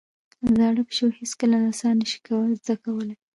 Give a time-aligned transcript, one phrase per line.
[0.57, 2.19] زاړه پيشو هېڅکله نڅا نه شي
[2.59, 3.15] زده کولای.